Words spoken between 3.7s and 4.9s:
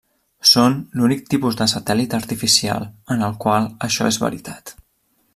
això és veritat.